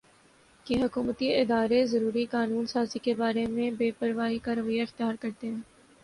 کہ 0.65 0.75
حکومتی 0.75 1.27
ادارے 1.33 1.83
ضروری 1.87 2.25
قانون 2.27 2.65
سازی 2.67 2.99
کے 2.99 3.13
بارے 3.15 3.45
میں 3.47 3.69
بے 3.73 3.89
پروائی 3.99 4.39
کا 4.39 4.55
رویہ 4.55 4.81
اختیار 4.81 5.15
کرتے 5.21 5.47
ہیں 5.47 5.61